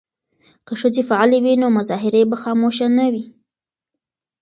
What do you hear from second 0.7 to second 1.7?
ښځې فعالې وي نو